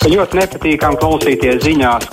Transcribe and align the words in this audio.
Ļoti 0.00 0.38
nepatīkami 0.38 0.96
klausīties 0.96 1.58
ziņās. 1.60 2.06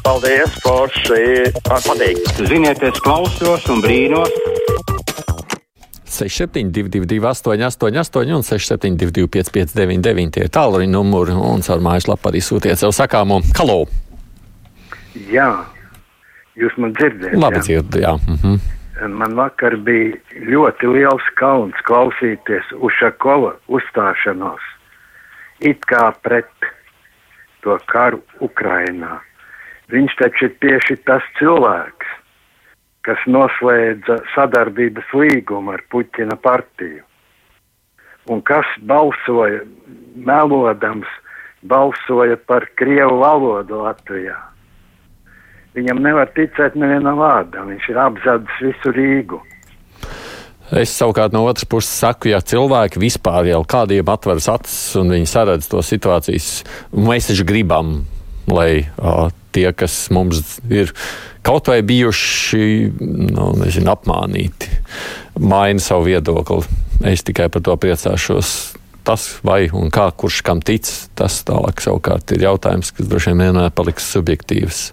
Paldies, 0.00 0.54
Forši! 0.64 1.50
Patīk! 1.66 2.20
Ziniet, 2.48 2.80
es 2.80 3.00
klausos 3.04 3.66
un 3.68 3.82
brīnos. 3.84 4.30
6722, 6.08 7.18
888, 7.20 8.32
un 8.32 8.46
672, 8.48 9.28
559, 9.28 10.32
tie 10.32 10.46
ir 10.46 10.52
tālruņa 10.56 10.88
numuri, 10.88 11.34
un 11.36 11.60
caur 11.66 11.84
mājaslapu 11.84 12.30
arī 12.30 12.40
sūtiet 12.40 12.80
savu 12.80 12.96
sakāmo. 12.96 13.42
Halo! 13.58 13.82
Jā, 15.28 15.50
jūs 16.56 16.78
man 16.80 16.94
dzirdat? 16.96 17.36
Labi, 17.36 17.60
dzirdu, 17.66 18.00
jā. 18.06 18.14
Mhm. 18.24 18.56
Man 19.20 19.36
vakar 19.36 19.76
bija 19.84 20.16
ļoti 20.48 20.88
liels 20.94 21.28
kauns 21.36 21.76
klausīties 21.84 22.72
Ušakova 22.80 23.52
uzstāšanos. 23.68 24.64
It 25.60 25.84
kā 25.90 26.06
pret 26.24 26.48
to 27.64 27.78
karu 27.90 28.20
Ukrainā. 28.44 29.18
Viņš 29.92 30.14
taču 30.20 30.48
ir 30.48 30.54
tieši 30.64 30.96
tas 31.08 31.24
cilvēks, 31.38 32.12
kas 33.04 33.20
noslēdza 33.28 34.20
sadarbības 34.32 35.10
līgumu 35.12 35.74
ar 35.74 35.82
Puķina 35.92 36.36
partiju. 36.40 37.02
Un 38.32 38.40
kas 38.48 38.68
balsoja, 38.88 39.60
melodams, 40.16 41.08
balsoja 41.68 42.38
par 42.48 42.64
Krievu 42.80 43.20
valodu 43.20 43.82
Latvijā. 43.84 44.38
Viņam 45.74 46.00
nevar 46.06 46.30
ticēt 46.36 46.76
nevienam 46.78 47.18
vārdam, 47.18 47.72
viņš 47.72 47.88
ir 47.90 48.00
apzadis 48.00 48.60
visu 48.62 48.92
Rīgu. 48.94 49.40
Es 50.72 50.94
savukārt 50.96 51.34
no 51.34 51.42
otras 51.44 51.66
puses 51.68 51.92
saku, 51.92 52.30
ja 52.32 52.40
cilvēki 52.40 53.02
vispār 53.02 53.50
jau 53.50 53.60
kādiem 53.68 54.08
atveras 54.08 54.48
acis 54.48 54.94
un 54.96 55.12
viņi 55.12 55.28
saredz 55.28 55.68
to 55.68 55.82
situācijas, 55.84 56.62
mēs 56.96 57.28
taču 57.28 57.44
gribam, 57.48 57.98
lai 58.48 58.86
uh, 58.96 59.28
tie, 59.52 59.68
kas 59.76 60.08
mums 60.14 60.58
ir 60.72 60.94
kaut 61.44 61.68
vai 61.68 61.82
bijuši 61.84 62.64
nu, 62.96 63.50
nezinu, 63.60 63.92
apmānīti, 63.92 64.72
maina 65.44 65.84
savu 65.84 66.08
viedokli. 66.08 66.64
Es 67.04 67.26
tikai 67.26 67.50
par 67.52 67.64
to 67.66 67.76
priecāšos. 67.76 68.54
Tas, 69.04 69.26
vai 69.44 69.66
un 69.68 69.90
kā, 69.92 70.06
kurš 70.16 70.38
kam 70.46 70.62
tic, 70.64 70.88
tas 71.18 71.42
tālāk 71.44 71.82
savukārt 71.84 72.32
ir 72.32 72.46
jautājums, 72.46 72.88
kas 72.96 73.10
droši 73.10 73.34
vien 73.34 73.42
vienmēr 73.50 73.74
paliks 73.76 74.06
subjektīvs. 74.14 74.86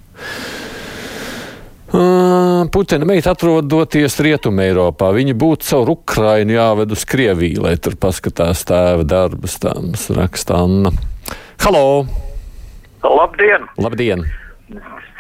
Putina 1.92 3.04
meita 3.04 3.34
atrodoties 3.36 4.16
Rietumē 4.24 4.70
Eiropā. 4.70 5.10
Viņa 5.12 5.34
būtu 5.36 5.68
caur 5.68 5.90
Ukrainu 5.92 6.56
jāved 6.56 6.94
uz 6.96 7.04
Krieviju, 7.04 7.66
lai 7.66 7.74
tur 7.84 7.98
paskatās 8.00 8.64
tēva 8.70 9.04
darbus, 9.04 9.58
tādas 9.60 10.06
raksta 10.16 10.62
Anna. 10.64 10.94
Halo! 11.60 12.06
Labdien! 13.04 13.68
Labdien! 13.76 14.24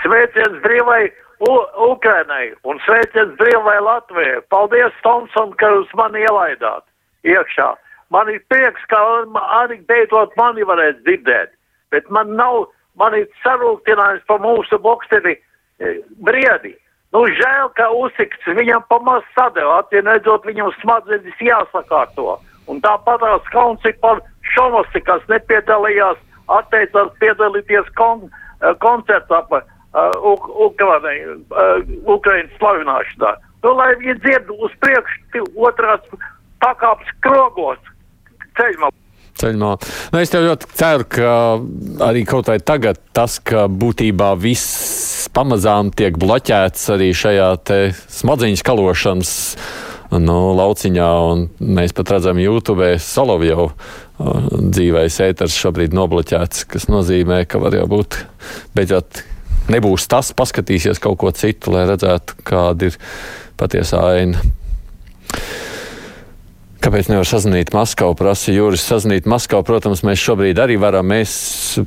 Sveiciens 0.05 0.63
brīvai 0.63 1.11
U 1.43 1.57
Ukrainai 1.91 2.53
un 2.63 2.79
sveiciens 2.85 3.35
brīvai 3.39 3.77
Latvijai. 3.83 4.39
Paldies, 4.53 4.95
Tomson, 5.03 5.51
ka 5.59 5.73
jūs 5.75 5.91
mani 5.99 6.23
ielaidāt 6.23 6.85
iekšā. 7.27 7.73
Man 8.15 8.29
ir 8.31 8.39
prieks, 8.47 8.83
ka 8.87 8.99
arī 9.59 9.81
beidzot 9.91 10.35
mani 10.39 10.63
varēs 10.63 11.01
dzirdēt, 11.03 11.51
bet 11.91 12.07
man 12.13 12.35
nav, 12.39 12.69
man 12.95 13.15
ir 13.17 13.27
sarūktinājums 13.43 14.23
par 14.29 14.39
mūsu 14.43 14.79
boksteri 14.79 15.35
briedi. 16.25 16.75
Nu, 17.11 17.25
žēl, 17.27 17.71
ka 17.75 17.89
Usikts 17.91 18.47
viņam 18.47 18.85
pamaz 18.87 19.25
sadeva, 19.35 19.81
atvienedzot 19.81 20.45
viņam 20.47 20.71
smadzenes 20.79 21.43
jāsakārto. 21.43 22.37
Un 22.71 22.79
tāpat 22.83 23.19
tās 23.19 23.49
kauns 23.51 23.83
ir 23.89 23.97
par 24.03 24.21
Šomosi, 24.53 25.01
kas 25.03 25.23
nepiedalījās, 25.31 26.19
atteicās 26.51 27.11
piedalīties 27.19 27.89
kon, 27.99 28.29
koncertā 28.83 29.41
par 29.49 29.65
uh, 29.65 30.39
Ukrainai, 30.67 31.17
uh, 31.27 31.83
Ukrainas 32.07 32.55
slavināšanā. 32.61 33.35
Nu, 33.65 33.75
lai 33.77 33.91
viņi 33.99 34.17
dzird 34.23 34.49
uz 34.55 34.73
priekšu 34.81 35.45
otrās 35.67 36.07
pakāpes 36.63 37.11
krogos 37.25 37.79
ceļmā 38.57 38.89
ceļā. 39.41 39.75
Nu, 40.13 40.21
es 40.21 40.33
ļoti 40.33 40.71
ceru, 40.77 41.07
ka 41.17 41.35
arī 42.07 42.25
kaut 42.29 42.51
vai 42.51 42.59
tagad 42.63 42.99
tas, 43.15 43.39
ka 43.43 43.67
būtībā 43.67 44.33
viss 44.39 45.27
pamazām 45.35 45.91
tiek 45.95 46.17
bloķēts 46.21 46.89
arī 46.95 47.11
šajā 47.15 47.49
smadzeņu 48.21 48.59
skalošanas 48.61 49.33
nu, 50.19 50.37
lauciņā, 50.57 51.09
un 51.31 51.45
mēs 51.77 51.95
pat 51.95 52.15
redzam, 52.15 52.39
YouTube 52.41 52.93
Solovjovu 52.99 53.69
dzīvēs 54.21 55.19
ēters 55.25 55.57
šobrīd 55.57 55.95
nobloķēts, 55.97 56.65
kas 56.69 56.89
nozīmē, 56.91 57.43
ka 57.49 57.61
var 57.63 57.75
jau 57.77 57.87
būt 57.89 58.19
beidzot 58.75 59.23
nebūs 59.71 60.07
tas, 60.11 60.33
paskatīsies 60.37 61.01
kaut 61.01 61.19
ko 61.21 61.31
citu, 61.35 61.73
lai 61.75 61.87
redzētu, 61.89 62.41
kāda 62.47 62.91
ir 62.91 62.97
patiesā 63.59 64.03
aina. 64.15 64.41
Kāpēc 66.81 67.11
nevar 67.11 67.27
sazvanīt 67.29 67.69
Maskavu? 67.75 68.15
Prasa 68.17 68.53
Juris. 68.55 68.81
Sazvanīt 68.81 69.27
Maskavu, 69.29 69.61
protams, 69.67 69.99
mēs 70.01 70.17
šobrīd 70.17 70.57
arī 70.63 70.79
varam. 70.81 71.05
Mēs 71.11 71.33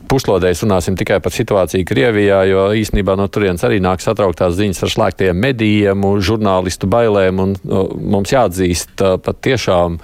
puslodēs 0.07 0.63
runāsim 0.63 0.95
tikai 0.95 1.17
par 1.25 1.35
situāciju 1.35 1.87
Krievijā, 1.89 2.45
jo 2.47 2.69
īstenībā 2.79 3.17
no 3.19 3.27
turienes 3.27 3.65
arī 3.67 3.81
nāk 3.83 4.05
satrauktās 4.05 4.55
ziņas 4.55 4.85
ar 4.87 4.93
slēgtiem 4.93 5.41
medijiem, 5.43 6.07
žurnālistu 6.23 6.87
bailēm. 6.93 7.43
Un, 7.43 7.57
mums 8.15 8.37
jāatzīst, 8.37 9.03
pat 9.27 9.41
tiešām 9.43 9.99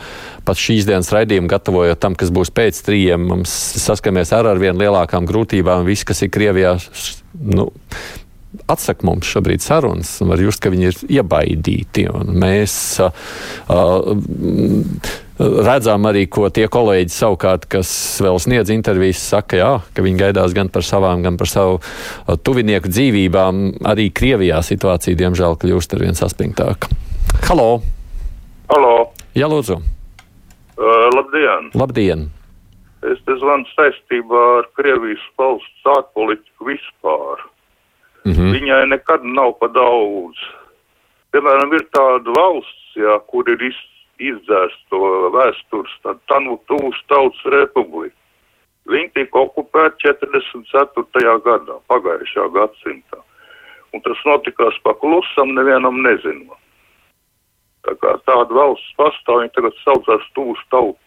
pat 0.48 0.58
šīs 0.58 0.88
dienas 0.90 1.12
raidījumu 1.14 1.52
gatavojot 1.54 2.02
tam, 2.02 2.18
kas 2.18 2.34
būs 2.34 2.50
pēc 2.50 2.82
trījiem, 2.88 3.30
mums 3.30 3.52
saskaramies 3.78 4.34
ar 4.34 4.50
arvien 4.56 4.80
lielākām 4.80 5.28
grūtībām. 5.30 5.86
Viss, 5.86 6.08
kas 6.08 6.24
ir 6.26 6.34
Krievijā, 6.34 6.74
nu, 7.38 7.70
atsaka 8.70 9.06
mums 9.06 9.28
šobrīd 9.30 9.62
sarunas, 9.62 10.12
un 10.22 10.32
var 10.32 10.42
just, 10.42 10.60
ka 10.62 10.72
viņi 10.72 10.88
ir 10.88 11.00
iebaidīti. 11.20 12.06
Mēs 12.42 12.74
uh, 13.04 13.12
uh, 13.70 14.10
redzam 15.40 16.08
arī, 16.10 16.26
ko 16.30 16.48
tie 16.52 16.66
kolēģi 16.70 17.14
savukārt, 17.14 17.68
kas 17.70 17.92
vēl 18.24 18.40
sniedz 18.42 18.72
intervijas, 18.74 19.22
saka, 19.32 19.60
jā, 19.60 19.70
ka 19.94 20.04
viņi 20.04 20.20
gaidās 20.24 20.56
gan 20.56 20.72
par 20.72 20.84
savām, 20.86 21.22
gan 21.26 21.38
par 21.40 21.50
savu 21.50 21.78
tuvinieku 22.44 22.90
dzīvībām. 22.90 23.62
Arī 23.90 24.10
Krievijā 24.14 24.60
situācija, 24.66 25.18
diemžēl, 25.20 25.56
kļūst 25.62 25.96
ar 25.96 26.04
vien 26.04 26.18
saspringtāka. 26.18 26.90
Halo! 27.46 27.70
Halo! 28.70 28.94
Jā, 29.38 29.48
lūdzu! 29.50 29.78
Uh, 30.80 31.08
labdien! 31.14 31.72
Labdien! 31.78 32.28
Es 33.00 33.20
te 33.24 33.32
zvanu 33.40 33.64
saistībā 33.72 34.42
ar 34.58 34.68
Krievijas 34.76 35.22
valsts 35.40 35.88
ārpolitiku 35.88 36.68
vispār. 36.68 37.46
Mm 38.24 38.32
-hmm. 38.32 38.52
Viņai 38.52 38.86
nekad 38.88 39.24
nav 39.24 39.52
pa 39.60 39.68
daudz. 39.68 40.36
Piemēram, 41.32 41.72
ir 41.74 41.84
tāda 41.94 42.32
valsts, 42.36 42.96
jā, 42.96 43.18
kur 43.30 43.48
ir 43.48 43.62
iz, 43.62 43.78
izdzēsta 44.18 44.82
to 44.90 45.30
vēstures, 45.36 45.92
tā 46.02 46.40
nu 46.40 46.58
tūs 46.68 46.98
tautas 47.08 47.44
republika. 47.44 48.16
Viņi 48.90 49.12
tika 49.14 49.38
okupēti 49.38 50.08
44. 50.08 51.36
gadā, 51.44 51.76
pagājušā 51.88 52.48
gadsimtā. 52.56 53.20
Un 53.92 54.00
tas 54.00 54.18
notikās 54.26 54.76
pa 54.82 54.94
klusam, 54.94 55.54
nevienam 55.54 56.02
nezinot. 56.02 56.58
Tā 57.86 57.94
kā 58.02 58.16
tāda 58.28 58.54
valsts 58.54 58.96
pastāv, 58.98 59.40
viņa 59.40 59.54
tagad 59.56 59.78
saucās 59.84 60.26
Tūs, 60.36 60.60
taut, 60.70 60.98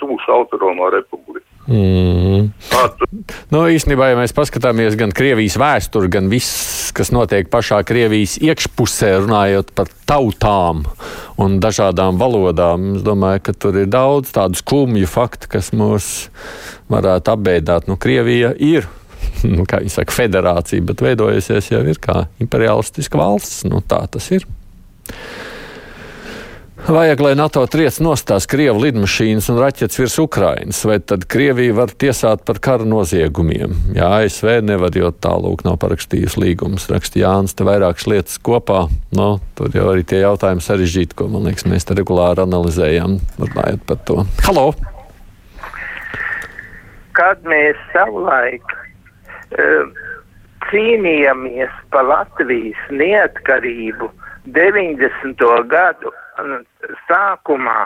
tūs 0.00 0.28
autonomā 0.32 0.90
republika. 0.94 1.55
Mm. 1.66 2.52
Nu, 3.50 3.62
īstenībā, 3.74 4.12
ja 4.12 4.18
mēs 4.18 4.34
paskatāmies 4.36 4.94
gan 4.98 5.10
Krievijas 5.14 5.56
vēsturi, 5.58 6.10
gan 6.14 6.28
viss, 6.30 6.92
kas 6.94 7.10
notiek 7.14 7.48
pašā 7.50 7.80
Krievijas 7.86 8.36
iekšpusē, 8.38 9.16
runājot 9.24 9.72
par 9.74 9.90
tautām 10.06 10.84
un 11.42 11.58
dažādām 11.62 12.20
valodām, 12.20 12.92
es 12.98 13.06
domāju, 13.06 13.42
ka 13.48 13.56
tur 13.66 13.80
ir 13.82 13.90
daudz 13.90 14.30
tādu 14.36 14.58
skumju 14.60 15.10
faktu, 15.10 15.50
kas 15.56 15.72
mūs 15.74 16.12
varētu 16.92 17.34
apbēdāt. 17.34 17.90
Nu, 17.90 17.98
Krievija 17.98 18.54
ir. 18.56 18.86
Nu, 19.46 19.66
kā 19.68 19.82
viņi 19.82 19.92
saka, 19.92 20.14
federācija, 20.16 20.82
bet 20.86 21.02
veidojusies 21.04 21.68
jau 21.68 21.82
ir 21.84 21.98
kā 22.00 22.22
imperialistiska 22.40 23.18
valsts. 23.20 23.66
Nu, 23.68 23.82
tā 23.84 23.98
tas 24.10 24.30
ir. 24.32 24.46
Vajag, 26.86 27.18
lai 27.20 27.32
NATO 27.34 27.64
triec 27.66 27.96
nostās 27.98 28.44
Krievu 28.46 28.78
lidmašīnas 28.84 29.48
un 29.50 29.56
raķetes 29.58 29.98
virs 29.98 30.14
Ukrainas, 30.22 30.78
vai 30.86 31.00
tad 31.02 31.24
Krievija 31.26 31.74
var 31.74 31.90
tiesāt 31.90 32.44
par 32.46 32.60
kara 32.62 32.84
noziegumiem? 32.86 33.72
Jā, 33.96 34.06
ASV 34.20 34.60
nevar, 34.62 34.94
jo 34.94 35.08
tālūk 35.10 35.64
nav 35.66 35.80
parakstījusi 35.82 36.38
līgumus. 36.44 36.84
Raksta 36.86 37.18
Jānis, 37.18 37.56
te 37.58 37.66
vairākas 37.66 38.06
lietas 38.06 38.38
kopā. 38.38 38.84
No, 39.18 39.26
tur 39.58 39.74
jau 39.74 39.88
arī 39.90 40.04
tie 40.06 40.20
jautājumi 40.20 40.62
sarežģīti, 40.62 41.16
ko, 41.18 41.26
man 41.32 41.48
liekas, 41.50 41.66
mēs 41.66 41.88
te 41.88 41.96
regulāri 41.98 42.44
analizējam, 42.44 43.16
runājot 43.40 43.82
par 43.88 43.98
to. 44.06 44.20
Halo! 44.46 44.68
Kad 47.18 47.42
mēs 47.50 47.80
savulaik 47.96 48.76
uh, 49.58 49.90
cīnījāmies 50.70 51.74
par 51.90 52.06
Latvijas 52.12 52.86
neatkarību 52.94 54.12
90. 54.54 55.50
gadu 55.74 56.14
sākumā 57.06 57.80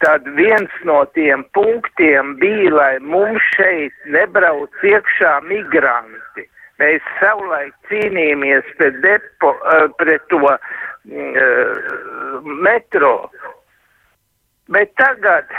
tad 0.00 0.24
viens 0.36 0.72
no 0.88 1.02
tiem 1.14 1.44
punktiem 1.52 2.36
bija, 2.40 2.72
lai 2.72 2.94
mums 3.04 3.44
šeit 3.56 3.92
nebrauc 4.14 4.84
iekšā 4.86 5.34
migranti. 5.48 6.46
Mēs 6.80 7.04
savulaik 7.20 7.74
cīnījāmies 7.90 8.68
pret, 8.78 8.96
depo, 9.04 9.52
uh, 9.52 9.88
pret 10.00 10.24
to 10.32 10.40
uh, 10.40 10.56
metro. 12.64 13.14
Bet 14.72 14.94
tagad 14.96 15.52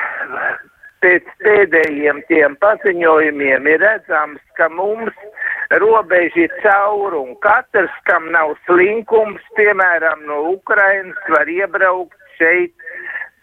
pēc 1.05 1.27
pēdējiem 1.45 2.23
tiem 2.29 2.57
paziņojumiem 2.63 3.69
ir 3.69 3.81
redzams, 3.85 4.41
ka 4.57 4.69
mums 4.73 5.13
robeža 5.79 6.45
ir 6.45 6.53
caur 6.63 7.15
un 7.15 7.35
katrs, 7.43 7.93
kam 8.09 8.27
nav 8.33 8.55
slinkums, 8.65 9.41
piemēram, 9.57 10.25
no 10.27 10.41
Ukrainas, 10.51 11.19
var 11.31 11.49
iebraukt 11.49 12.17
šeit 12.37 12.73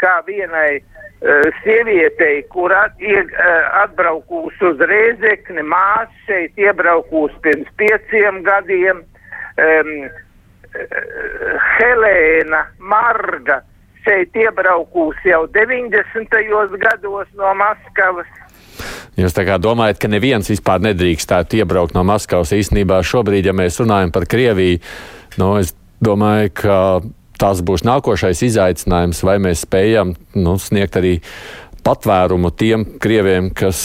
kā 0.03 0.19
vienai 0.27 0.79
uh, 0.79 1.49
sievietei, 1.63 2.43
kur 2.53 2.75
at, 2.75 2.99
ie, 3.03 3.23
uh, 3.25 3.71
atbraukus 3.83 4.59
uz 4.63 4.83
Rēzekni, 4.91 5.65
māsa 5.67 6.13
šeit 6.27 6.59
iebraukus 6.61 7.35
pirms 7.43 7.71
pieciem 7.81 8.43
gadiem, 8.47 9.03
um, 9.59 9.95
uh, 10.07 11.67
Helēna 11.79 12.67
Marga 12.79 13.63
šeit 14.07 14.37
iebraukus 14.37 15.19
jau 15.27 15.47
90. 15.55 16.79
gados 16.85 17.29
no 17.37 17.55
Maskavas. 17.55 18.29
Jūs 19.19 19.35
domājat, 19.35 19.99
ka 19.99 20.09
neviens 20.11 20.47
vispār 20.47 20.83
nedrīkstētu 20.85 21.59
iebraukt 21.59 21.97
no 21.97 22.05
Maskavas. 22.07 22.55
Īstenībā 22.55 23.01
šobrīd, 23.03 23.51
ja 23.51 23.55
mēs 23.57 23.81
runājam 23.83 24.13
par 24.15 24.29
Krieviju, 24.31 24.79
nu, 25.43 25.57
es 25.59 25.75
domāju, 25.99 26.53
ka 26.55 26.77
tas 27.39 27.63
būs 27.63 27.83
nākošais 27.87 28.43
izaicinājums, 28.47 29.23
vai 29.27 29.39
mēs 29.43 29.65
spējam 29.67 30.15
nu, 30.39 30.55
sniegt 30.63 30.99
arī 30.99 31.19
patvērumu 31.87 32.51
tiem 32.59 32.85
krieviem, 33.01 33.51
kas 33.57 33.81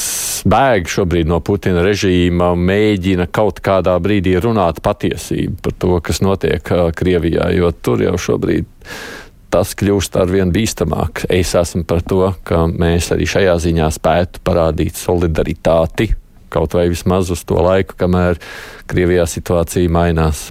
bēg 0.50 0.90
šobrīd 0.92 1.30
no 1.30 1.40
Putina 1.46 1.84
režīma, 1.86 2.52
mēģina 2.58 3.30
kaut 3.32 3.62
kādā 3.64 3.96
brīdī 4.04 4.36
runāt 4.44 4.82
patiesību 4.84 5.62
par 5.64 5.78
to, 5.80 6.00
kas 6.04 6.22
notiek 6.26 6.74
Krievijā, 6.98 7.50
jo 7.56 7.72
tur 7.74 8.04
jau 8.04 8.18
šobrīd 8.20 8.68
tas 9.54 9.76
kļūst 9.78 10.18
ar 10.18 10.32
vien 10.34 10.50
bīstamāk. 10.54 11.28
Es 11.30 11.54
esmu 11.58 11.86
par 11.86 12.02
to, 12.02 12.32
ka 12.48 12.66
mēs 12.68 13.12
arī 13.14 13.28
šajā 13.30 13.54
ziņā 13.68 13.90
spētu 13.94 14.42
parādīt 14.46 14.98
solidaritāti, 14.98 16.10
kaut 16.54 16.74
vai 16.78 16.88
vismaz 16.90 17.30
uz 17.34 17.46
to 17.46 17.62
laiku, 17.62 17.98
kamēr 18.00 18.42
Krievijā 18.90 19.28
situācija 19.30 19.92
mainās. 19.94 20.48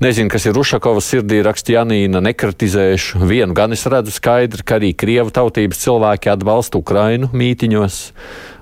Nezinu, 0.00 0.30
kas 0.32 0.46
ir 0.48 0.56
Rušakovas 0.56 1.08
sirdī, 1.12 1.42
raksta 1.44 1.74
Janīna, 1.74 2.22
nekritizēšu. 2.24 3.20
Vienu 3.28 3.56
gan 3.56 3.76
es 3.76 3.84
redzu 3.84 4.14
skaidri, 4.14 4.64
ka 4.64 4.78
arī 4.80 4.92
Krievu 4.96 5.32
tautības 5.34 5.82
cilvēki 5.84 6.32
atbalsta 6.32 6.80
Ukrainu 6.80 7.28
mītiņos. 7.36 8.00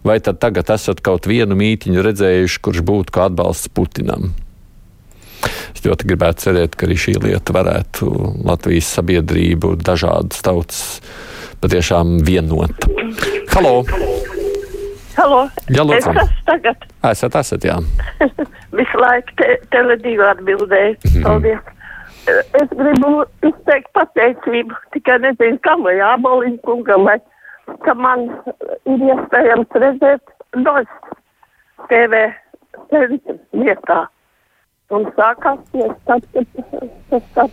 Vai 0.06 0.18
tad 0.24 0.40
tagad 0.42 0.70
esat 0.74 1.02
kaut 1.06 1.30
vienu 1.30 1.58
mītiņu 1.58 2.06
redzējuši, 2.06 2.62
kurš 2.66 2.86
būtu 2.86 3.14
kā 3.14 3.30
atbalsts 3.30 3.70
Putinam? 3.70 4.32
Es 5.74 5.84
ļoti 5.84 6.08
gribētu 6.10 6.46
cerēt, 6.46 6.76
ka 6.76 6.86
arī 6.88 6.96
šī 7.00 7.16
lieta 7.22 7.54
varētu 7.56 8.10
Latvijas 8.46 8.90
sabiedrību 8.98 9.76
dažādas 9.80 10.42
tautas 10.44 10.82
patiešām 11.62 12.18
vienot. 12.26 12.88
Halo! 13.54 13.80
Halo! 15.16 15.40
Jā, 15.68 15.84
lūdzu! 15.84 15.98
Es 15.98 16.06
esmu 16.06 16.46
tagad. 16.48 16.86
Esat, 17.10 17.36
esat, 17.42 17.66
jā. 17.68 17.76
Visu 18.78 19.02
laiku 19.02 19.36
te, 19.40 19.58
teledīvu 19.74 20.26
atbildēju. 20.30 20.96
Mhm. 21.10 21.26
Paldies! 21.26 21.76
Es 22.60 22.72
gribu 22.76 23.24
izteikt 23.48 23.88
pateicību, 23.96 24.76
tikai 24.94 25.18
nezinu, 25.24 25.58
kam 25.64 25.82
vai 25.86 25.96
āboliņu 26.04 26.60
kungam, 26.66 27.08
vai 27.08 27.16
ka 27.86 27.94
man 27.96 28.28
ir 28.86 29.04
iespējams 29.08 29.78
redzēt 29.82 30.34
doļus 30.66 31.16
TV 31.90 32.22
vietā. 33.56 34.04
Un 34.90 35.06
sākās 35.14 35.60
tiesa 35.70 35.94
tad, 36.08 36.24
kad 36.34 36.46
tas 37.10 37.28
tas. 37.36 37.52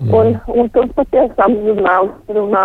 Un, 0.00 0.32
un 0.52 0.70
tur 0.74 0.88
patiešām 0.96 1.56
žurnālisti 1.66 2.36
runā. 2.36 2.64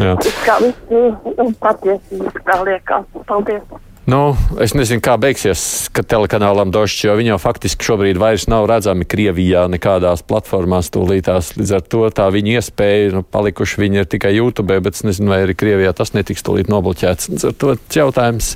Jā. 0.00 0.16
Kā 0.46 0.56
viss 0.64 0.94
ir 0.96 1.54
patiesības, 1.60 2.40
kā 2.48 2.58
liekas. 2.64 3.06
Paldies! 3.28 3.89
Nu, 4.10 4.32
es 4.58 4.72
nezinu, 4.74 4.98
kā 5.04 5.12
beigsies, 5.20 5.60
telekanālam 5.94 6.72
došķi, 6.74 7.04
jo 7.06 7.12
viņi 7.18 7.30
jau 7.30 7.36
faktiski 7.38 7.86
šobrīd 7.86 8.18
vairs 8.18 8.48
nav 8.50 8.64
redzami 8.66 9.06
Krievijā 9.06 9.66
nekādās 9.70 10.24
platformās 10.26 10.88
tūlītās. 10.90 11.52
Līdz 11.58 11.72
ar 11.76 11.84
to 11.92 12.00
tā 12.16 12.26
viņa 12.34 12.56
iespēja, 12.58 13.12
nu, 13.14 13.22
palikuši 13.22 13.78
viņi 13.84 14.00
ir 14.02 14.08
tikai 14.10 14.32
YouTube, 14.34 14.80
bet 14.82 14.98
es 14.98 15.04
nezinu, 15.06 15.30
vai 15.30 15.42
arī 15.44 15.54
Krievijā 15.60 15.92
tas 15.94 16.10
netiks 16.16 16.42
tūlīt 16.46 16.72
nobloķēts. 16.72 17.28
Līdz 17.30 17.46
ar 17.50 17.54
to 17.60 17.76
jautājums, 17.94 18.48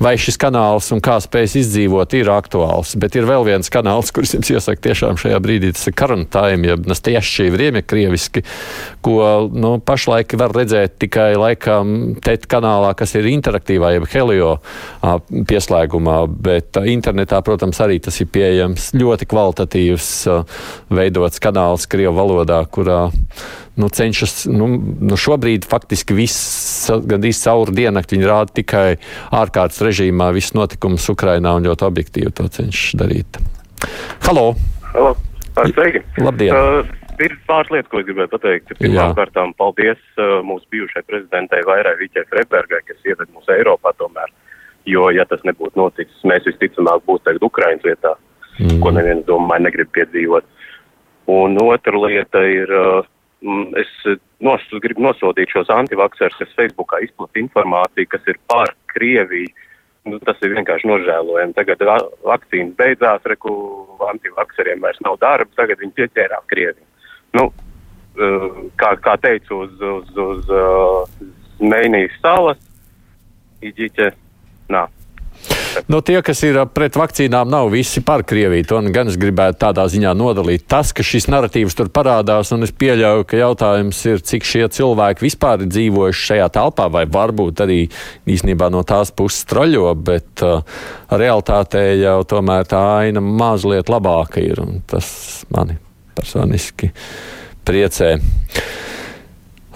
vai 0.00 0.14
šis 0.22 0.40
kanāls 0.40 0.88
un 0.96 1.04
kā 1.04 1.18
spējas 1.20 1.58
izdzīvot, 1.60 2.16
ir 2.16 2.32
aktuāls. 2.32 2.94
Bet 3.02 3.18
ir 3.20 3.28
vēl 3.28 3.44
viens 3.50 3.68
kanāls, 3.72 4.14
kurus 4.16 4.32
jums 4.38 4.54
iesaku 4.54 4.86
tiešām 4.86 5.20
šajā 5.20 5.42
brīdī, 5.44 5.74
tas 5.76 5.90
ir 5.90 5.98
Karantājumi, 5.98 6.72
jeb 6.72 6.88
Nastieši 6.88 7.50
Vriemie 7.52 7.84
krieviski, 7.84 8.46
ko 9.04 9.20
nu, 9.52 9.76
pašlaik 9.76 10.38
var 10.40 10.56
redzēt 10.56 10.96
tikai 11.04 11.34
laikam 11.36 12.16
TET 12.24 12.48
kanālā, 12.48 12.96
kas 12.96 13.12
ir 13.18 13.28
interaktīvā, 13.34 13.92
jeb 13.98 14.10
Helio 14.14 14.56
pieslēgumā, 15.50 16.16
bet 16.46 16.78
internetā, 16.82 17.40
protams, 17.46 17.80
arī 17.84 17.98
tas 18.02 18.18
ir 18.22 18.30
pieejams 18.32 18.90
ļoti 18.96 19.28
kvalitatīvs, 19.30 20.10
veidots 20.94 21.42
kanāls 21.42 21.86
Krievu 21.90 22.16
valodā, 22.16 22.62
kurā 22.70 23.06
nu, 23.76 23.88
cenšas, 23.92 24.46
nu, 24.50 24.68
nu 24.80 25.18
šobrīd 25.20 25.66
faktiski 25.68 26.16
viss, 26.16 26.88
gandrīz 26.88 27.42
caur 27.44 27.72
diennakti 27.74 28.16
viņi 28.16 28.28
rāda 28.30 28.56
tikai 28.62 28.86
ārkārtas 29.36 29.82
režīmā 29.84 30.30
visus 30.36 30.56
notikumus 30.56 31.08
Ukrainā 31.12 31.56
un 31.58 31.68
ļoti 31.68 31.88
objektīvi 31.88 32.32
to 32.36 32.48
cenšas 32.52 32.96
darīt. 33.02 33.40
Halo! 34.26 34.54
Halo. 34.94 35.12
Sveiki! 35.56 36.02
Labdien! 36.20 36.56
Uh, 36.56 36.96
ir 37.22 37.36
pāris 37.48 37.70
lietas, 37.72 37.90
ko 37.92 38.00
es 38.00 38.08
gribēju 38.08 38.32
pateikt. 38.32 38.72
Pirmkārt, 38.80 39.38
paldies 39.60 40.00
uh, 40.16 40.40
mūsu 40.44 40.66
bijušai 40.72 41.04
prezidentei 41.08 41.64
Vairai 41.68 41.96
Viķai 42.00 42.26
Freibergai, 42.32 42.82
kas 42.88 43.08
ieved 43.08 43.32
mūsu 43.32 43.54
Eiropā 43.56 43.92
tomēr. 44.00 44.32
Jo, 44.86 45.08
ja 45.10 45.24
tas 45.26 45.42
nebūtu 45.46 45.80
noticis, 45.80 46.22
mēs 46.28 46.46
visticamāk 46.46 47.02
būtu 47.08 47.24
tagad 47.26 47.44
Ukraiņas 47.48 47.86
vietā, 47.88 48.12
mm. 48.60 48.78
ko 48.84 48.92
neviens 48.94 49.26
domāju 49.26 49.66
negrib 49.66 49.90
piedzīvot. 49.96 50.46
Un 51.34 51.58
otra 51.58 51.98
lieta 52.04 52.42
ir, 52.46 52.70
uh, 52.70 53.00
es 53.82 53.90
nos, 54.46 54.62
gribu 54.82 55.02
nosodīt 55.08 55.50
šos 55.50 55.72
antivakcērus, 55.74 56.38
kas 56.38 56.54
Facebookā 56.58 57.00
izplata 57.02 57.42
informāciju, 57.42 58.10
kas 58.12 58.28
ir 58.30 58.38
pār 58.46 58.70
Krieviju. 58.94 59.50
Nu, 60.06 60.20
tas 60.22 60.38
ir 60.46 60.52
vienkārši 60.54 60.86
nožēlojami. 60.86 61.56
Tagad 61.56 61.80
vakcīnas 62.22 62.76
beidzās, 62.78 63.24
reku 63.26 63.50
antivakceriem 64.06 64.84
vairs 64.84 65.00
nav 65.02 65.16
darba, 65.18 65.50
tagad 65.58 65.82
viņi 65.82 65.96
pieķērās 65.96 66.46
Krieviju. 66.52 66.86
Nu, 67.34 67.48
uh, 67.50 68.46
kā, 68.78 68.92
kā 69.02 69.16
teicu, 69.24 69.64
uz, 69.66 69.82
uz, 69.82 70.14
uz 70.14 70.54
uh, 70.54 71.26
Meinijas 71.58 72.14
salas, 72.22 72.62
Iģiķe 73.66 74.12
Nā. 74.72 74.86
No 75.86 76.00
tie, 76.00 76.16
kas 76.24 76.40
ir 76.46 76.56
pret 76.72 76.96
vakcīnām, 76.96 77.50
nav 77.52 77.68
visi 77.74 78.00
par 78.04 78.24
Krieviju. 78.26 78.64
To 78.70 78.78
gan 78.94 79.10
es 79.10 79.18
gribētu 79.20 79.60
tādā 79.66 79.84
ziņā 79.92 80.14
nodalīt. 80.16 80.64
Tas, 80.70 80.92
ka 80.96 81.04
šis 81.06 81.28
narratīvs 81.30 81.76
tur 81.76 81.90
parādās, 81.92 82.50
un 82.56 82.64
es 82.66 82.72
pieļauju, 82.72 83.26
ka 83.28 83.40
jautājums 83.40 84.00
ir, 84.08 84.24
cik 84.24 84.48
šie 84.48 84.64
cilvēki 84.72 85.26
vispār 85.26 85.62
ir 85.62 85.70
dzīvojuši 85.74 86.26
šajā 86.30 86.48
telpā, 86.56 86.88
vai 86.92 87.04
varbūt 87.04 87.62
arī 87.66 87.78
īstenībā 88.24 88.70
no 88.72 88.82
tās 88.88 89.12
puses 89.14 89.44
troļo, 89.50 89.92
bet 90.08 90.46
uh, 90.46 90.64
realitātē 91.12 91.84
jau 92.00 92.18
tomēr 92.28 92.66
tā 92.72 92.82
aina 93.04 93.22
mazliet 93.22 93.92
labāka 93.92 94.42
ir, 94.42 94.62
un 94.64 94.80
tas 94.88 95.44
mani 95.52 95.78
personiski 96.16 96.90
priecē. 97.66 98.16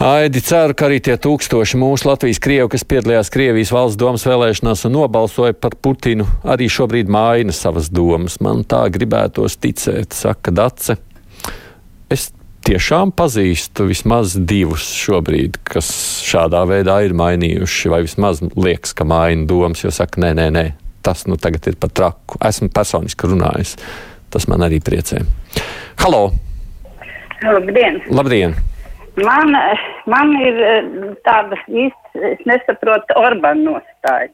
Aidi 0.00 0.40
ceru, 0.40 0.73
ka 0.73 0.87
arī 0.87 0.97
tie 1.04 1.12
tūkstoši 1.21 1.76
mūsu 1.76 2.07
Latvijas 2.09 2.38
krievi, 2.40 2.71
kas 2.73 2.87
piedalījās 2.88 3.28
Krievijas 3.35 3.69
valsts 3.76 3.99
domas 4.00 4.23
vēlēšanās 4.25 4.87
un 4.88 4.95
nobalsoja 4.97 5.52
par 5.52 5.75
Putinu, 5.76 6.25
arī 6.40 6.71
šobrīd 6.73 7.11
maina 7.12 7.52
savas 7.52 7.90
domas. 7.92 8.38
Man 8.40 8.62
tā 8.64 8.87
gribētos 8.95 9.59
ticēt, 9.61 10.16
saka 10.16 10.54
Dace. 10.57 10.97
Es 12.09 12.30
tiešām 12.64 13.12
pazīstu 13.12 13.90
vismaz 13.90 14.38
divus 14.40 14.88
šobrīd, 15.02 15.61
kas 15.69 15.92
šādā 16.25 16.64
veidā 16.73 16.97
ir 17.04 17.12
mainījuši, 17.21 17.92
vai 17.92 18.00
vismaz 18.09 18.40
liekas, 18.57 18.97
ka 18.97 19.04
maina 19.04 19.45
domas, 19.52 19.85
jo 19.85 19.92
saka, 19.92 20.25
nē, 20.25 20.33
nē, 20.40 20.49
nē, 20.57 20.64
tas 21.04 21.26
nu 21.28 21.37
tagad 21.37 21.69
ir 21.69 21.76
pat 21.76 21.92
traku. 22.00 22.40
Esmu 22.49 22.73
personiski 22.73 23.35
runājis. 23.35 23.76
Tas 24.33 24.49
man 24.49 24.64
arī 24.64 24.80
priecē. 24.80 25.21
Halo! 26.00 26.30
Labdien! 27.45 28.00
Labdien. 28.09 28.61
Man, 29.25 29.55
man 30.07 30.33
ir 30.41 30.61
eh, 30.65 30.87
tāda 31.27 31.59
īsti, 31.69 32.23
es 32.33 32.45
nesaprotu 32.49 33.17
Orbán 33.19 33.65
nostāju. 33.67 34.33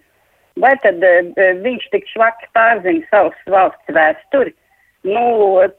Vai 0.57 0.73
tad 0.81 1.02
uh, 1.05 1.26
viņš 1.61 1.90
tik 1.93 2.07
švaki 2.09 2.47
pārzina 2.57 3.05
savas 3.11 3.40
valsts 3.52 3.93
vēsturi? 3.93 4.55
Nu, 5.07 5.25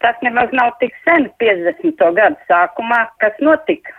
tas 0.03 0.19
nemaz 0.21 0.53
nav 0.55 0.75
tik 0.81 0.93
sen, 1.01 1.25
50. 1.41 2.03
gadu 2.19 2.37
sākumā, 2.47 3.07
kas 3.23 3.33
notika. 3.43 3.95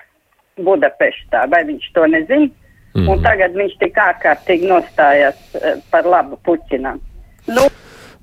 Budapeštā, 0.63 1.45
vai 1.51 1.65
viņš 1.67 1.91
to 1.95 2.07
nezina? 2.11 2.49
Mm. 2.97 3.11
Un 3.13 3.21
tagad 3.23 3.55
viņš 3.59 3.75
tik 3.83 3.99
ārkārtīgi 4.03 4.71
nostājās 4.71 5.59
par 5.93 6.07
labu 6.09 6.39
Puķinam. 6.47 7.03
Nu, 7.47 7.67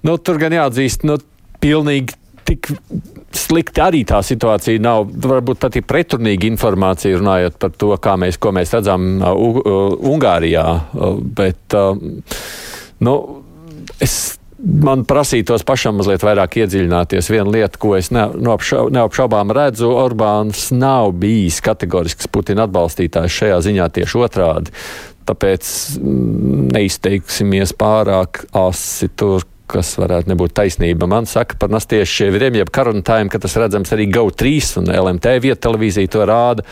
nu, 0.04 0.18
tur 0.18 0.40
gan 0.42 0.56
jāatzīst, 0.56 1.06
nu, 1.08 1.20
pilnīgi 1.64 2.18
tik 2.46 2.70
slikti 3.36 3.84
arī 3.84 4.04
tā 4.08 4.22
situācija 4.26 4.82
nav. 4.84 5.10
Varbūt 5.26 5.62
pat 5.62 5.80
ir 5.80 5.88
pretrunīga 5.88 6.48
informācija 6.50 7.20
runājot 7.20 7.60
par 7.62 7.76
to, 7.76 7.92
kā 8.02 8.16
mēs, 8.22 8.40
ko 8.42 8.54
mēs 8.56 8.74
redzam 8.76 9.16
uh, 9.20 9.34
uh, 9.34 9.98
Ungārijā. 10.14 10.66
Uh, 10.94 11.20
bet, 11.38 11.78
uh, 11.78 11.98
nu, 13.06 13.16
es 14.04 14.18
man 14.66 15.04
prasītos 15.08 15.66
pašam 15.68 16.00
mazliet 16.00 16.24
vairāk 16.26 16.60
iedziļināties. 16.62 17.30
Viena 17.34 17.52
lieta, 17.52 17.80
ko 17.82 17.96
es 17.98 18.12
neapšaubām 18.14 19.54
redzu, 19.56 19.90
Orbāns 19.92 20.70
nav 20.76 21.12
bijis 21.22 21.62
kategorisks 21.66 22.30
Putina 22.32 22.66
atbalstītājs 22.66 23.42
šajā 23.42 23.60
ziņā 23.68 23.90
tieši 24.00 24.22
otrādi. 24.26 24.74
Tāpēc 25.26 25.68
mm, 25.98 26.66
neizteiksimies 26.76 27.74
pārāk 27.78 28.44
asi 28.56 29.10
tur, 29.18 29.46
kas 29.70 29.96
varētu 30.00 30.32
nebūt 30.32 30.56
taisnība. 30.58 31.08
Man 31.10 31.28
saka 31.30 31.58
par 31.60 31.72
nastiešu 31.74 32.22
šieviriem, 32.22 32.60
jeb 32.62 32.72
karantājiem, 32.74 33.30
ka 33.32 33.42
tas 33.42 33.58
redzams 33.60 33.92
arī 33.96 34.08
GO3 34.14 34.56
un 34.82 34.90
LMT 34.94 35.38
vieta 35.44 35.62
televīzija 35.68 36.12
to 36.14 36.26
rāda. 36.30 36.66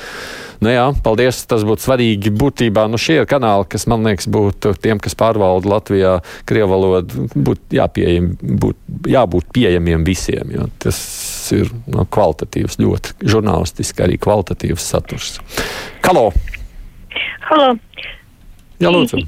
Nu 0.63 0.71
jā, 0.71 0.85
paldies, 1.03 1.41
tas 1.49 1.65
būtu 1.67 1.83
svarīgi 1.83 2.31
būtībā. 2.39 2.85
Nu 2.87 2.99
šie 3.01 3.17
ir 3.19 3.27
kanāli, 3.27 3.67
kas 3.73 3.83
man 3.91 4.05
liekas 4.07 4.29
būtu 4.31 4.75
tiem, 4.79 5.01
kas 5.03 5.17
pārvalda 5.19 5.71
Latvijā 5.73 6.13
Krievu 6.47 6.71
valodu, 6.71 7.27
būtu 7.35 7.79
jāpieejam, 7.79 8.29
būt, 8.39 8.79
jābūt 9.11 9.49
pieejamiem 9.55 10.05
visiem, 10.07 10.53
jo 10.55 10.69
tas 10.83 11.01
ir 11.55 11.73
no, 11.91 12.07
kvalitatīvs, 12.07 12.79
ļoti 12.79 13.17
žurnālistiski 13.33 14.05
arī 14.05 14.19
kvalitatīvs 14.23 14.91
saturs. 14.93 15.35
Halo! 16.05 16.29
Halo! 17.49 17.73
Jā, 18.81 18.89
lūdzu. 18.91 19.19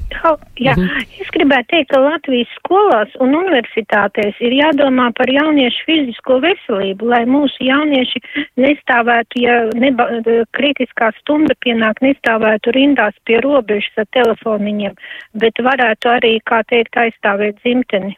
Jā, 0.60 0.74
mhm. 0.74 1.04
es 1.22 1.30
gribētu 1.34 1.70
teikt, 1.72 1.90
ka 1.92 2.00
Latvijas 2.02 2.50
skolās 2.58 3.12
un 3.22 3.36
universitātēs 3.38 4.40
ir 4.44 4.56
jādomā 4.58 5.08
par 5.16 5.30
jauniešu 5.32 5.86
fizisko 5.86 6.40
veselību, 6.44 7.08
lai 7.12 7.22
mūsu 7.30 7.68
jaunieši 7.68 8.22
nestāvētu, 8.60 9.40
ja 9.44 9.56
neba, 9.78 10.08
kritiskā 10.56 11.12
stunda 11.20 11.56
pienāk, 11.64 12.02
nestāvētu 12.04 12.74
rindās 12.76 13.16
pie 13.28 13.40
robežas 13.44 14.04
ar 14.04 14.10
telefoniņiem, 14.18 14.98
bet 15.40 15.64
varētu 15.70 16.14
arī, 16.18 16.36
kā 16.44 16.62
teikt, 16.68 16.98
aizstāvēt 17.06 17.62
dzimteni. 17.62 18.16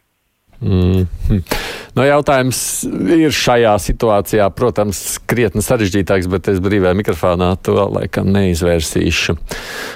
Mm 0.60 1.06
-hmm. 1.28 1.42
no, 1.96 2.02
jautājums 2.02 2.84
ir 3.14 3.30
šajā 3.30 3.76
situācijā, 3.78 4.50
protams, 4.50 5.18
krietni 5.26 5.62
sarežģītāks, 5.62 6.26
bet 6.28 6.48
es 6.48 6.58
brīvajā 6.58 6.94
mikrofonā 6.94 7.56
to 7.62 7.76
laikam 7.94 8.32
neizvērsīšu. 8.32 9.36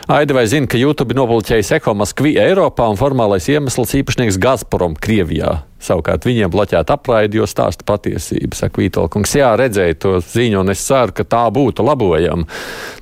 Aida 0.09 0.35
vai 0.35 0.47
zina, 0.47 0.67
ka 0.67 0.79
YouTube 0.79 1.15
nobloķējis 1.15 1.75
Eko 1.77 1.95
Maskvi 1.95 2.37
Eiropā 2.39 2.89
un 2.91 2.97
formālais 2.97 3.49
iemesls 3.49 3.95
īpašnieks 3.95 4.39
Gazprom 4.39 4.95
Krievijā? 4.95 5.63
Savukārt 5.83 6.27
viņiem 6.29 6.51
bloķēta 6.53 6.95
apraidi, 6.95 7.41
jo 7.41 7.47
stāsta 7.51 7.83
patiesību, 7.89 8.55
saka 8.55 8.79
Vītolkungs. 8.79 9.33
Jā, 9.35 9.51
redzēju 9.59 9.97
to 10.03 10.13
ziņu, 10.23 10.61
un 10.63 10.71
es 10.75 10.85
ceru, 10.87 11.15
ka 11.17 11.27
tā 11.27 11.43
būtu 11.55 11.83
labojama. 11.87 12.47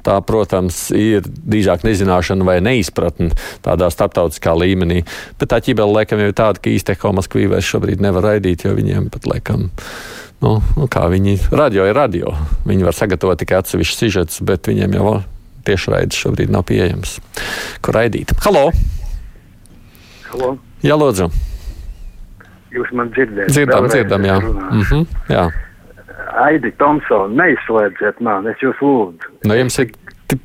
Tā, 0.06 0.16
protams, 0.24 0.86
ir 0.96 1.26
drīzāk 1.26 1.84
nezināšana 1.84 2.46
vai 2.48 2.56
neizpratne 2.64 3.34
tādā 3.64 3.90
starptautiskā 3.92 4.54
līmenī. 4.56 5.02
Bet 5.40 5.52
tā 5.52 5.60
ķibela, 5.64 6.00
laikam, 6.00 6.22
jau 6.22 6.30
ir 6.32 6.38
tāda, 6.38 6.62
ka 6.62 6.72
īstenībā 6.72 7.12
Moskvī 7.16 7.50
vairs 7.52 7.68
šobrīd 7.68 8.00
nevar 8.00 8.30
raidīt, 8.30 8.64
jo 8.64 8.72
viņiem 8.78 9.10
pat, 9.12 9.28
laikam, 9.28 9.68
nu, 10.40 10.54
nu 10.78 10.88
kā 10.88 11.04
viņi 11.12 11.36
radio 11.52 11.84
ir 11.90 11.98
radio. 12.00 12.32
Viņi 12.64 12.88
var 12.88 12.96
sagatavot 12.96 13.42
tikai 13.44 13.60
atsevišķus 13.60 14.02
sižetus, 14.06 14.40
bet 14.48 14.72
viņiem 14.72 14.96
jau 14.96 15.18
tiešraides 15.68 16.24
šobrīd 16.24 16.56
nav 16.56 16.64
pieejams. 16.70 17.18
Kur 17.84 18.00
raidīt? 18.00 18.32
Halo! 18.46 18.70
Halo. 20.30 20.56
Jā, 20.86 20.96
lūdzu! 20.96 21.49
Jūs 22.70 22.92
man 22.94 23.10
dzirdat? 23.14 23.50
Dzirdam, 23.50 23.88
dzirdam, 23.90 24.24
jā. 24.24 24.38
Mm 24.40 24.82
-hmm, 24.82 25.06
jā. 25.28 25.50
Aidi 26.44 26.70
Tomsona, 26.78 27.44
neizslēdziet 27.44 28.20
man, 28.20 28.46
es 28.46 28.58
jūs 28.62 28.78
lūdzu. 28.78 29.30
Nu, 29.44 29.54
jums 29.54 29.78
ir 29.78 29.90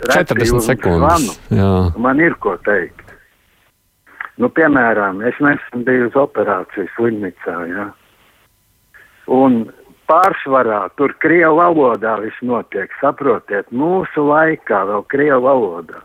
40 0.10 0.60
sekundes. 0.62 1.40
Zvanu, 1.50 1.92
man 1.98 2.20
ir 2.20 2.34
ko 2.40 2.58
teikt. 2.66 3.02
Nu, 4.38 4.50
piemēram, 4.50 5.22
es 5.28 5.38
nesen 5.40 5.86
biju 5.88 6.10
uz 6.10 6.16
operāciju 6.20 6.90
slimnīcā, 6.98 7.56
jā. 7.72 7.86
Un 9.32 9.72
pārsvarā 10.10 10.90
tur 11.00 11.14
krievu 11.24 11.56
valodā 11.62 12.18
viss 12.22 12.42
notiek, 12.42 12.92
saprotiet, 13.02 13.72
mūsu 13.72 14.26
laikā 14.28 14.84
vēl 14.92 15.06
krievu 15.14 15.42
valodā. 15.48 16.02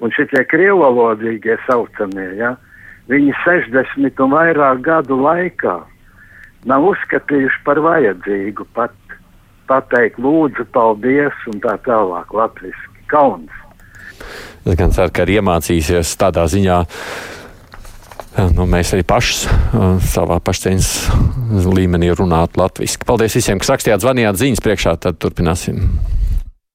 Un 0.00 0.12
šitie 0.14 0.44
krievu 0.46 0.84
valodīgie 0.84 1.56
saucamie. 1.66 2.28
Ja, 2.38 2.54
viņi 3.08 3.34
60 3.44 4.24
un 4.24 4.34
vairāk 4.34 4.82
gadu 4.84 5.18
laikā 5.22 5.78
nav 6.68 6.84
uzskatījuši 6.90 7.62
par 7.66 7.80
vajadzīgu 7.84 8.66
pat 8.76 8.94
pateikt 9.68 10.20
lūdzu, 10.22 10.64
paldies 10.72 11.36
un 11.50 11.60
tā 11.64 11.76
tālāk 11.84 12.32
latviski. 12.34 12.86
Kauns. 13.08 13.52
Es 14.68 14.76
gan 14.76 14.92
ceru, 14.92 15.12
ka 15.14 15.24
arī 15.24 15.38
iemācīsies 15.40 16.12
tādā 16.20 16.44
ziņā. 16.50 16.78
Nu, 18.54 18.68
mēs 18.70 18.92
arī 18.94 19.02
paši 19.08 19.48
savā 20.04 20.36
pašcieņas 20.44 20.90
līmenī 21.74 22.12
runāt 22.14 22.58
latviešu. 22.60 23.00
Paldies 23.08 23.34
visiem, 23.38 23.58
kas 23.62 23.72
rakstījāt, 23.72 24.04
zvanījāt 24.04 24.38
ziņas 24.38 24.62
priekšā. 24.62 24.94
Tad 25.02 25.18
turpināsim. 25.22 25.80